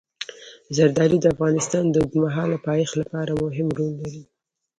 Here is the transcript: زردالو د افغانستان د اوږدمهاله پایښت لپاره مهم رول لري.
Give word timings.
زردالو 0.75 1.17
د 1.21 1.25
افغانستان 1.35 1.83
د 1.89 1.95
اوږدمهاله 2.01 2.57
پایښت 2.67 2.93
لپاره 3.01 3.31
مهم 3.43 3.67
رول 3.77 3.93
لري. 4.01 4.23